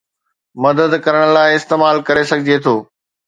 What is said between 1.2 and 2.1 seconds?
لاء استعمال